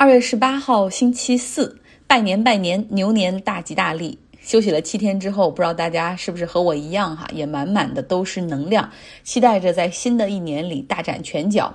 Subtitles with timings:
[0.00, 4.18] 二月十八号，星期四，拜年拜年，牛年大吉大利。
[4.40, 8.90] 休息了七天之后，不知道大家是不是和我一样哈，也满满的都是能量，
[9.24, 11.74] 期待着在新的一年里大展拳脚。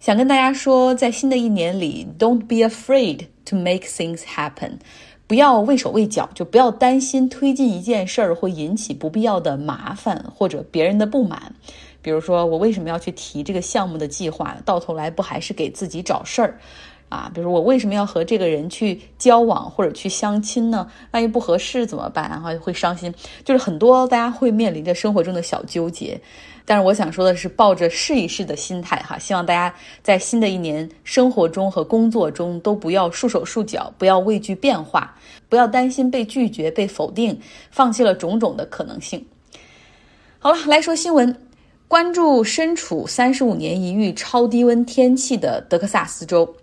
[0.00, 4.78] 想跟大家说，在新的一年里，Don't be afraid to make things happen，
[5.26, 11.54] 不要畏手畏脚，就不要担心推进一件事儿会引起不必要的麻烦或者别人的不满。
[12.00, 14.56] 比如说，我为什么要去提这个项目的计划？
[14.64, 16.58] 到头来不还是给自己找事儿？
[17.14, 20.90] 啊，比如我为什么要和这个人去交往或者去相亲呢？
[21.12, 22.28] 万一不合适怎么办？
[22.28, 26.20] 然后会伤心，就是很多大家会面临着生活中的小纠结。
[26.66, 29.72] 但是我想说的是，抱着试一试的心态哈，希望大家
[30.02, 35.14] 在新的一年生活中和工作中都不要束手束脚，不要畏惧变化，
[35.48, 37.38] 不要担心被拒绝、被否定，
[37.70, 39.24] 放弃了种种的可能性。
[40.40, 41.38] 好了，来说新闻，
[41.86, 46.56] 关注身处三十五年一遇超低温天气的德克萨斯州。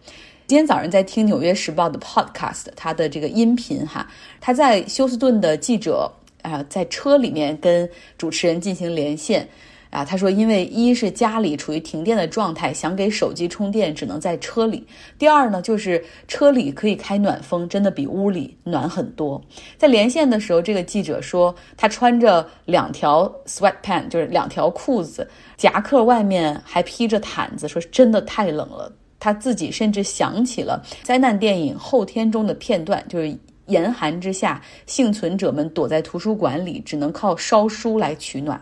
[0.47, 4.05] 今天早上在听《纽约时报》的 Podcast，他的这个音频哈，
[4.41, 9.47] 他在休斯顿的记者啊，在车里面跟主持人进行连线
[9.89, 14.83] 啊，他说，因为一是家里处于停电的状态，想给手机充电只能在车里；
[15.17, 19.41] 第二呢，就是车里可以开暖风，真的比屋里暖很多。
[19.77, 28.91] 在连线的时候，这个记者说，他穿着两条 sweat pant，就是两条裤子，夹克外面还披着毯子，说真的太冷了。
[29.21, 38.59] 他自己甚至想起了灾难电影《后天》中的片段，就是严寒之下，幸存者们躲在图书馆里，只能靠烧书来取暖。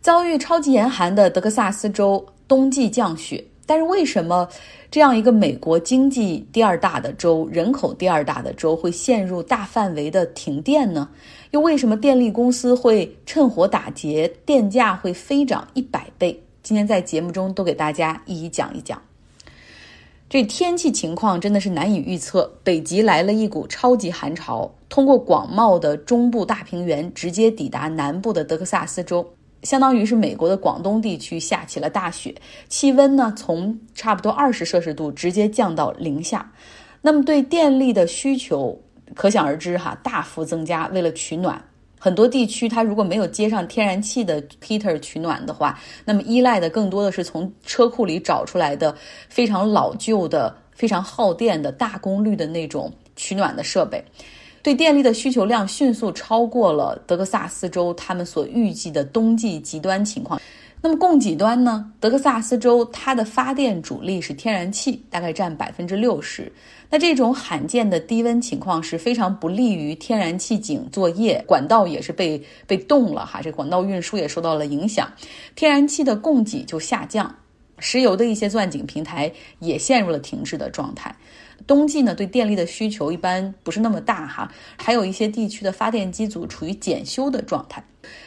[0.00, 4.48] 遭遇超级严寒的德克萨斯州冬季降雪，但是为什么
[4.90, 11.06] 这样一个美国经济第二大的州、人口第二大的州会陷入大范围的停电呢？
[11.50, 16.42] 又为什么电力公司会趁火打劫，电价会飞涨一百倍？
[16.68, 19.00] 今天在节目中都给大家一一讲一讲。
[20.28, 22.58] 这天气情况真的是难以预测。
[22.62, 29.26] 北极来了一股超级寒潮，通过广袤的中部大平原，直接抵达南部的德克萨斯州，
[29.62, 32.34] 相当于是美国的广东地区下起了大雪。
[32.68, 36.52] 气温呢，从差不多二十摄氏度直接降到零下。
[37.00, 38.78] 那么对电力的需求，
[39.14, 40.86] 可想而知哈，大幅增加。
[40.88, 41.64] 为了取暖。
[41.98, 48.94] 很多地区，它如果没有接上天然气的 heater 取暖的话，那么依赖的更多的是从车库里找出来的
[49.28, 54.02] 非常老旧的、非常耗电的大功率的那种取暖的设备。
[54.60, 60.40] 对电力的需求量迅速超过了德克萨斯州他们所预计的冬季极端情况。
[60.80, 61.92] 那么供给端呢？
[61.98, 66.52] 德克萨斯州它的发电主力是天然气，大概占百分之六十。
[66.88, 75.12] 那这种罕见的低温情况是非常不利于天然气井作业，管道也是被被冻了哈，这管道运输也受到了影响，
[75.56, 77.34] 天然气的供给就下降，
[77.80, 81.14] 石油的一些钻井平台也陷入了停滞的状态。
[81.66, 87.82] 冬季呢，对电力的需求一般不是那么大哈，还有一些地区的发电机组处于检修的状态，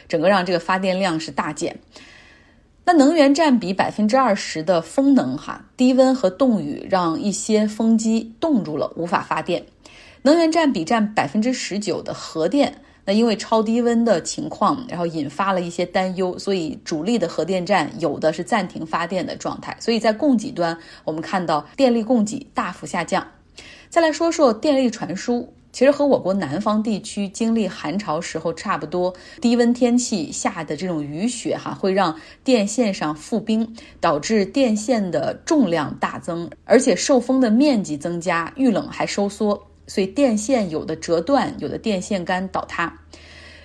[0.06, 1.80] 整个让这个发电量是大减。
[2.84, 9.64] 那能源占比百分之二十的风能，哈，低温和冻雨让一些风机冻住了，无法发电。
[10.22, 19.76] 能源占比占百分之十九的核电，那因为超低温的情况，然后引发了一些担忧，所以主力的核电站有的是暂停发电的状态。
[19.78, 23.26] 所以在供给端，我们看到电力供给大幅下降。
[23.88, 25.52] 再来说说电力传输。
[25.72, 42.98] 其实和我国南方地区经历寒潮时候差不多，低温天气下的这种雨雪哈，会让电线上覆冰，导致电线的重量大增，而且受风的面积增加，遇冷还收缩，所以电线有的折断，有的电线杆倒塌。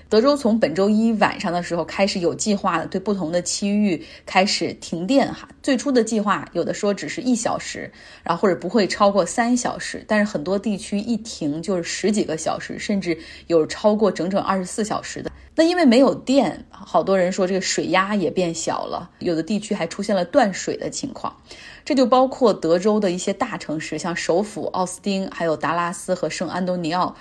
[0.10, 5.50] 德州从本周一晚上的时候开始有计划的对不同的区域开始停电哈。
[5.62, 7.92] 最初的计划有的说只是一小时，
[8.24, 15.30] 然后或者不会超过三小时，但是很多地区一停就是十几个小时，甚至有超过整整二十四小时的。
[15.58, 21.36] 那因为没有电，好多人说这个水压也变小了，有的地区还出现了断水的情况。
[21.84, 27.16] 这就包括德州的一些大城市，像首府奥斯汀，还有达拉斯和圣安东尼奥。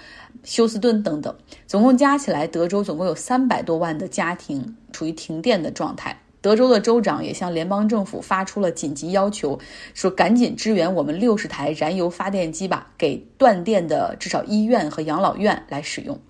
[0.45, 1.35] 休斯顿等等，
[1.67, 6.21] 总共加起来，德州总共有三百多万的家庭处于停电的状态。
[6.43, 9.59] 德州的州长也向联邦政府发出了紧急要求，
[9.95, 16.21] 说赶紧支援我们六十台燃油发电机吧，给断电的至少医院和养老院来使用。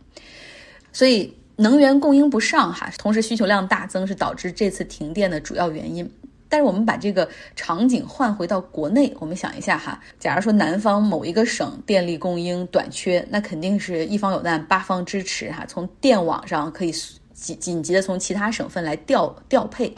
[0.93, 6.11] 所以能源供应不上哈，同时需求量大增是导致这次停电的主要原因。
[6.49, 16.93] 但是我们把这个场景换回到国内，我们想一下哈，假如说南方某一个省电力供应短缺，那肯定是一方有难八方支持哈，从电网上可以
[17.35, 19.88] 紧紧急的从其他省份来调调配。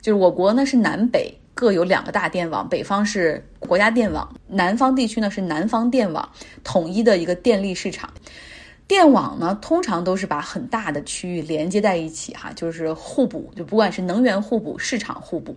[0.00, 6.30] 就是我国呢是南北各有两个大电网，北方是国家电网，南方地区呢是南方电网，
[6.62, 8.08] 统一的一个电力市场。
[8.88, 15.56] 电网呢，通常都是把很大的区域连接在一起，哈，就是互补，就不管是能源互补、市场互补。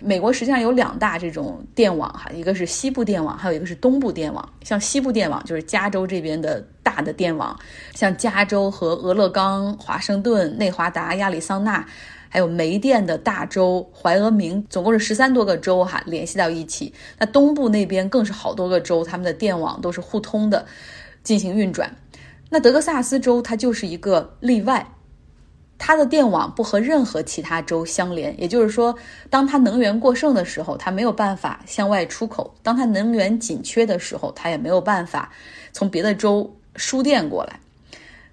[0.00, 4.48] 美国实际上有两大这种电网，哈，一个是西部电网，还有一个是东部电网。
[4.64, 7.54] 像西部电网就是加州这边的大的电网，
[7.94, 11.84] 像加州和俄勒冈、华盛顿、内华达、亚利桑那，
[12.30, 16.90] 还有煤电的大州怀俄明，总共是十三多个州，哈，联系到一起。
[17.18, 20.64] 那东部那边更是好多个州，他们的电网都是互通的，
[21.22, 21.94] 进行运转。
[22.50, 24.94] 那德克萨斯州它就是一个例外，
[25.78, 28.94] 它的电网不和任何其他州相连，也就是说，
[29.30, 35.32] 当它能源过剩的时候，它没有办法向外出口；当它能源紧缺的时候，它也没有办法
[35.72, 37.60] 从别的州输电过来。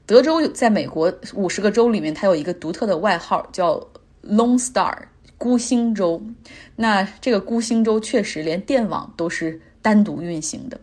[0.05, 3.87] 德州在美国五十个州里面，它有一个独特的外号，叫
[4.23, 4.95] Lone Star
[5.37, 6.21] 孤星州。
[6.75, 10.79] 那这个孤星州确实连电网都是单独运行的。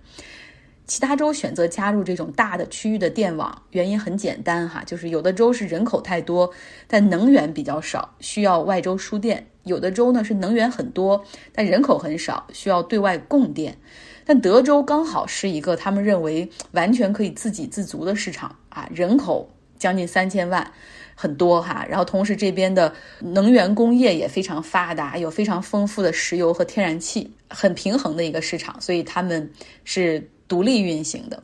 [0.87, 6.51] 其他州选择加入这种大的区域的电网，原因很简单哈，就是有的州是人口太多，
[6.87, 13.79] 但能源比较少，需要外州输电；有的州呢是能源很多，但人口很少，需要对外供电。
[14.27, 20.71] 但德州刚好是一个他们认为完全可以自给自足的市场啊，人口将近三千万，
[21.15, 21.87] 很多哈。
[21.89, 29.51] 然后同时这边的能源工业也非常发达，有非常丰富的石油和天然气，很平衡的一个市场，所以他们
[29.83, 30.29] 是。
[30.47, 31.43] 独立运行的，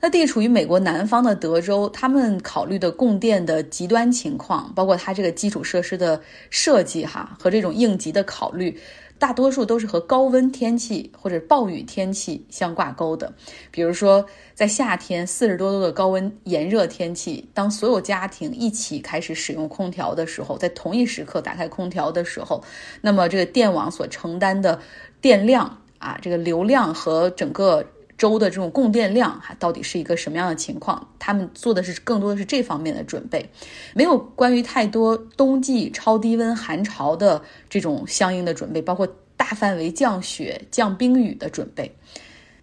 [0.00, 8.78] 那地处于美国南方的德州，他们考虑的供电的极端情况，包括它这个基础设施的设计哈和这种应急的考虑，
[9.18, 13.30] 大多数都是和高温天气或者暴雨天气相挂钩的。
[13.70, 22.64] 比如说，在夏天四十多度的高温炎热天气，当所有家庭一起开始使用空调的时候，在同一时刻打开空调的时候，
[23.02, 24.80] 那么这个电网所承担的
[25.20, 27.84] 电量啊，这个流量和整个。
[28.20, 31.08] 州的这种供电量哈，到底是一个什么样的情况？
[31.18, 33.48] 他们做的是更多的是这方面的准备，
[33.94, 37.40] 没有关于太多冬季超低温寒潮的
[37.70, 39.08] 这种相应的准备，包括
[39.38, 41.90] 大范围降雪、降冰雨的准备。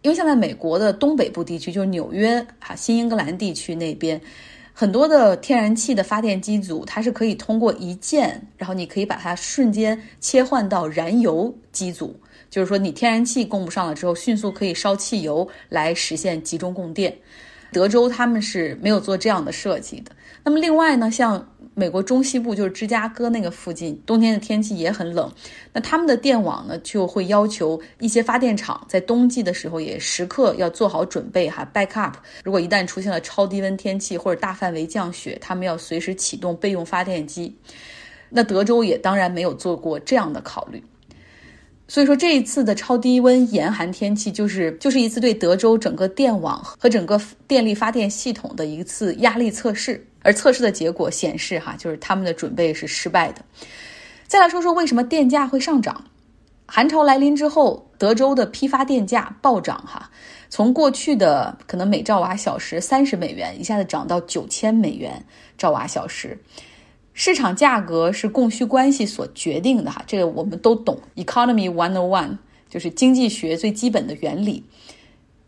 [0.03, 4.21] 因为像在美国的东北部地区，就是纽约哈、新英格兰地区那边，
[4.73, 12.15] 很多的天然气的发电机组，它是可以通过一键，然后你可以把它瞬间切换到燃油机组。
[12.49, 17.15] 就是说，你天然气供不上了之后，迅速可以烧汽油来实现集中供电。
[17.73, 20.11] 德州他们是没有做这样的设计的。
[20.41, 21.45] 那么另外呢，像
[21.75, 25.29] 美国中西部，就是芝加哥那个附近，冬天的天气也很冷，
[25.73, 32.13] 那他们的电网呢就会要求一些发电厂在冬季的时候也时刻要做好准备哈，backup。
[32.41, 37.53] 如果一旦出现了超低温天气或者大范围降雪，他们要随时启动备用发电机。
[38.29, 40.81] 那德州也当然没有做过这样的考虑。
[41.87, 50.05] 所以说，这一次的超低温严寒天气，就是就是一次对德州整个电网和整个电力发电系统的一次压力测试。
[50.21, 53.41] 而测试的结果显示，哈，就是他们的准备是失败的。
[54.27, 56.03] 再来说说为什么电价会上涨？
[56.65, 60.11] 寒潮来临之后，德州的批发电价暴涨，哈，
[60.49, 65.23] 从过去的可能每兆瓦小时三十美元，一下子涨到九千美元
[65.57, 66.37] 兆瓦小时。
[67.19, 72.37] 市场价格是供需关系所决定的哈，这个我们都懂，economy one on one
[72.69, 74.63] 就是经济学最基本的原理。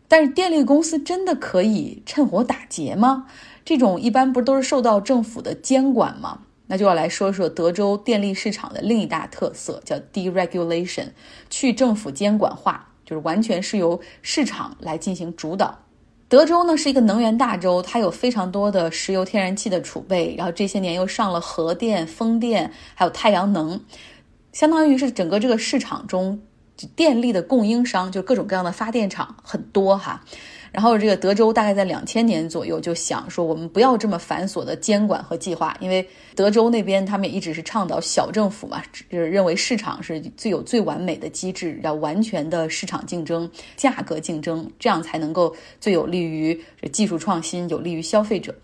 [0.08, 3.28] 但是电力公司真的可以趁火打劫吗？
[3.64, 6.40] 这种一般不都是受到政府的监管吗？
[6.66, 11.10] 那就要来说说德州电力市场的另一大特色，叫 deregulation，
[11.48, 15.78] 去政府监管化，就是完全是由市场来进行主导。
[16.30, 23.80] 德州呢是一个能源大州，它有非常多的石油、天然气的储备，然后这些年又上了核电、风电，还有太阳能，
[24.52, 26.40] 相当于是整个这个市场中
[26.94, 30.22] 电力的供应商，就各种各样的发电厂很多哈。
[30.72, 46.58] 然后这个德州大概在两千年左右就想说，我们不要这么繁琐的监管和计划，因为德州那边他们一直是倡导小政府嘛，就是认为市场是最有最完美的机制，要完全的市场竞争、价格竞争，这样才能够最有利于
[46.92, 48.54] 技术创新，有利于消费者。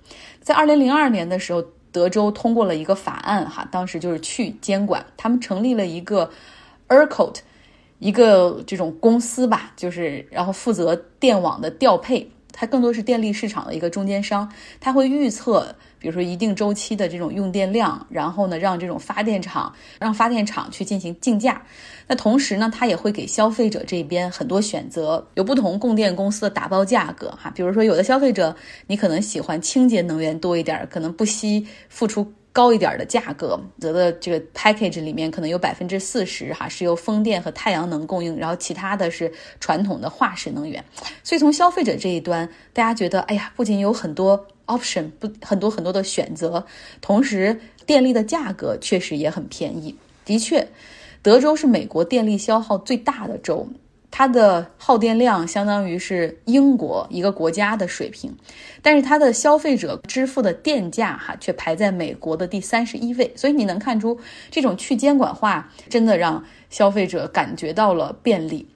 [0.41, 6.31] 在二零零二年的时候，德州通过了一个法案，哈，当时就是去监管，他们成立了一个
[6.89, 7.37] ERCOT。
[7.99, 14.51] 一个这种公司吧，就是然后负责电网的调配，它更多是电力市场的一个中间商，
[14.81, 21.63] 它会预测，比如说一定周期的这种用电量，然后呢，让这种发电厂让发电厂去进行竞价。
[22.07, 27.51] 那同时呢，它也会给消费者这边很多选择，有不同供电公司的打包价格哈。
[27.55, 28.55] 比如说有的消费者
[28.87, 32.33] 你可能喜欢清洁能源多一点，可能不惜付出。
[32.57, 40.83] 高一点的价格，得的这个 package 里面可能有百分之四十哈是由风电和太阳能供应，然后其他的是传统的化石能源。
[41.23, 46.65] 所以从消费者这一端，大家觉得，哎呀，不仅有很多 option，不很多很多的选择，
[47.03, 49.95] 同时电力的价格确实也很便宜。
[50.25, 50.67] 的确，
[51.21, 53.69] 德州是美国电力消耗最大的州。
[54.19, 58.35] 它的耗电量相当于是英国一个国家的水平，
[58.81, 64.19] 但是它的消费者支付的电价哈却排在美国的第三十一位，所以你能看出
[64.51, 68.67] 这种去监管化真的让消费者感觉到了便利。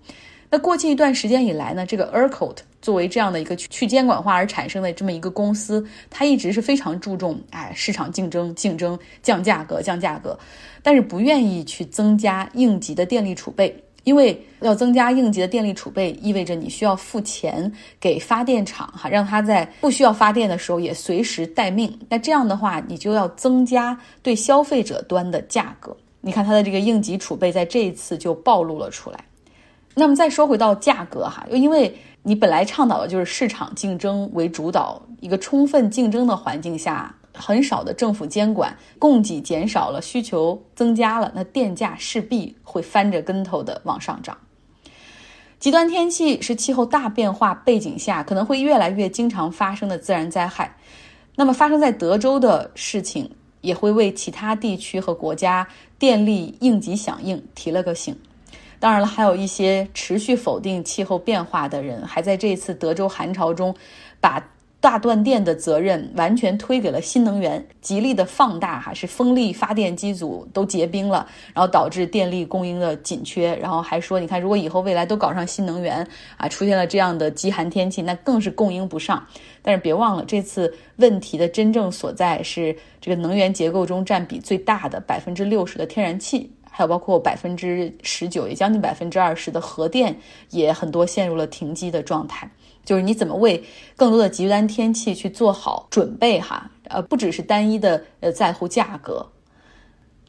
[0.50, 10.38] 那过去一段时间以来呢，这个 ERCOT 作为这样的一个去监管化而产生的这么一个公司，它一直是非常注重哎市场竞争、竞争降价格、降价格，
[10.82, 13.82] 但是不愿意去增加应急的电力储备。
[14.04, 21.99] 因为要增加应急的电力储备，意味着你需要付钱给发电厂，哈，让它在不需要发电的时候也随时待命。
[22.09, 25.97] 那这样的话，你就要增加对消费者端的价格。
[26.21, 29.25] 你看它的这个应急储备在这一次就暴露了出来。
[29.95, 37.14] 那么再说回到价格，哈，又因为你本来倡导的就是市场竞争为主导，一个充分竞争的环境下。
[37.32, 44.37] 很少的政府监管，供给减少了，需求增加了，那电价势必会翻着跟头的往上涨。
[45.58, 50.75] 极端天气是气候大变化背景下可能会越来越经常发生的自然灾害。
[51.37, 55.68] 那么发生在德州的事情，也会为其他地区和国家
[55.99, 58.18] 电力应急响应提了个醒。
[58.78, 63.75] 当然了，还有一些持续否定气候变化的人，还在这次德州寒潮中
[64.20, 64.42] 把。
[64.80, 76.06] 大断电的责任完全推给了新能源，极力的放大哈，是风力发电机组都结冰了，然后导致电力供应的紧缺，然后还说，你看如果以后未来都搞上新能源
[76.38, 79.22] 啊，出现了这样的极寒天气，那更是供应不上。
[79.60, 90.16] 但是别忘了，这次问题的真正所在是这个能源结构中占比最大的百分之六十的天然气，还有包括百分之十九，也将近百分之二十的核电，
[90.49, 92.50] 也很多陷入了停机的状态。
[92.84, 93.62] 就是你怎么为
[93.96, 96.70] 更多的极端天气去做好准备哈？
[96.88, 99.26] 呃，不只是单一的呃在乎价格。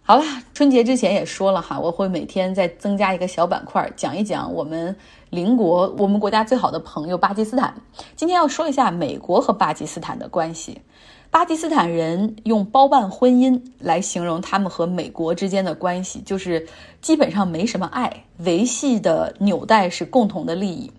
[0.03, 4.95] 好了，春节之前也说了哈，我会每天再增加一个小板块，讲一讲我们
[5.29, 7.73] 邻国、我们国家最好的朋友巴基斯坦。
[8.15, 10.81] 今天要说一下美国和巴基斯坦的关系。
[11.29, 16.67] 巴基斯坦人用包办婚姻来形容他们和美国之间的关系，就是
[16.99, 20.91] 基本上没什么爱，维系的纽带是共同的利益。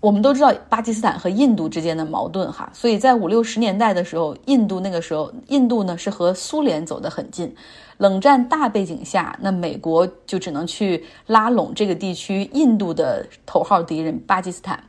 [0.00, 7.52] 我们都知道巴基斯坦和印度之间的矛盾哈，所以在五六十年代的时候，印度那个时候，印度呢是和苏联走得很近。
[7.96, 14.80] 冷战大背景下，那美国就只能去拉拢这个地区印度的头号敌人巴基斯坦。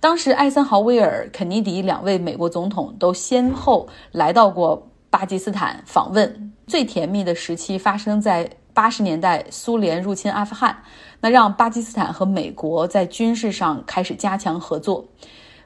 [0.00, 8.50] 当时艾森豪威尔、肯尼迪两位美国总统都先后来到过巴基斯坦访问，最甜蜜的时期发生在。
[8.78, 10.84] 八十年代，苏联入侵阿富汗，
[11.20, 15.04] 那让巴基斯坦和美国在军事上开始加强合作。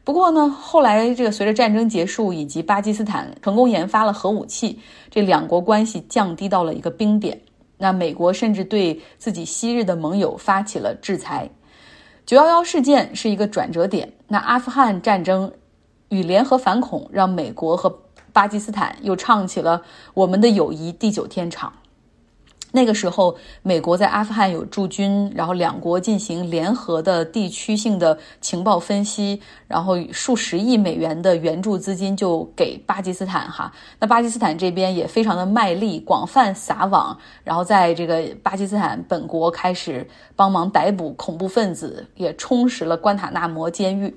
[0.02, 7.38] 不过呢，后来这个随着战争结束以及巴基斯坦成功研发了核武器，这两国关系降低到了一个冰点。
[7.76, 11.50] 那美国甚至对自己昔日的盟友发起了制裁。
[12.24, 14.10] 九幺幺事件是一个转折点。
[14.26, 15.52] 那阿富汗战争
[16.08, 17.94] 与联合反恐，让美国和
[18.32, 19.82] 巴基斯坦又唱起了
[20.14, 21.70] 我们的友谊地久天长。
[22.74, 33.70] 那个时候，美国在阿富汗有驻军，然后两国进行联合的地区性的情报分析，然后数十亿美元的援助资金就给巴基斯坦哈。
[34.00, 44.16] 那巴基斯坦这边也非常的卖力，广泛撒网，然后在这个巴基斯坦本国开始帮忙逮捕恐怖分子，也充实了关塔那摩监狱。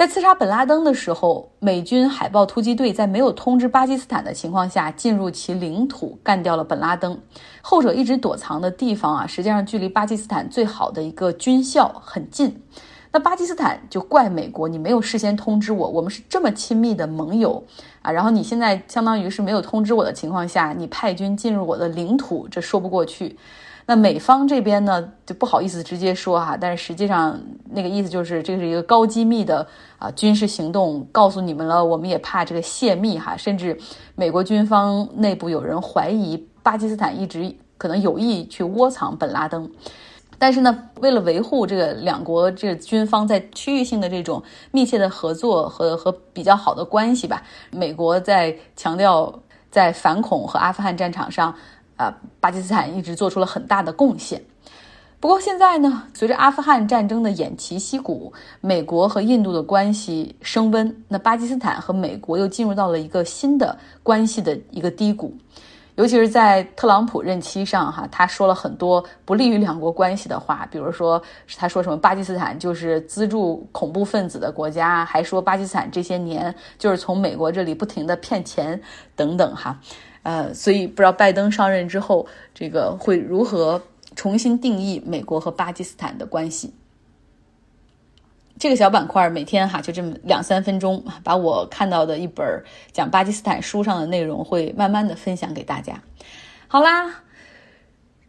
[0.00, 7.20] 在刺杀本拉登的时候，美军海豹突击队在没有通知巴基斯坦的情况下进入其领土，干掉了本拉登。
[7.60, 12.62] 后者一直躲藏的地方啊，实际上距离巴基斯坦最好的一个军校很近。
[13.12, 17.62] 那巴基斯坦就怪美国，你没有事先通知我，我们是这么亲密的盟友
[18.00, 23.36] 啊，然后你现在相当于是没有通知我的情况下，你派军进入我的领土，这说不过去。
[23.90, 27.36] 那美方这边呢，就不好意思直接说哈，但是实际上
[27.68, 29.66] 那个意思就是这是一个高机密的
[29.98, 33.76] 啊军事行动，告诉你们了，我们也怕这个泄密哈，甚至
[34.14, 39.68] 美国军方内部有人怀疑巴基斯坦一直可能有意去窝藏本拉登，
[40.38, 47.42] 但是呢，为了维护这个两国这个军方在区域性的这种密切的合作和和比较好的关系吧，
[47.72, 49.36] 美国在强调
[49.68, 51.52] 在反恐和阿富汗战场上。
[52.00, 54.42] 啊，巴基斯坦一直做出了很大的贡献。
[55.20, 65.36] 不过现在呢，随着阿富汗战争的偃旗息鼓，美国和印度的关系升温，那巴基斯坦和美国又进入到了一个新的关系的一个低谷。
[65.96, 71.22] 尤其是在特朗普任期上，哈，他说了很多不利于两国关系的话，比如说
[71.58, 78.80] 他说什么巴基斯坦就是资助恐怖分子的国家，还说巴基斯坦这些年就是从美国这里不停的骗钱
[79.14, 79.78] 等等，哈，
[80.22, 83.82] 呃，所以不知道拜登上任之后，这个会如何
[84.14, 86.74] 重新定义美国和巴基斯坦的关系。
[88.58, 92.62] 这个小板块每天哈就这么两三分钟，把我看到的一本
[92.92, 96.02] 讲巴基斯坦书上的内容会慢慢的分享给大家。
[96.68, 97.22] 好啦，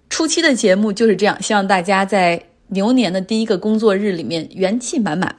[0.09, 5.35] 初期的节目就是这样，希望大家在牛年的第一个工作日里面元气满满。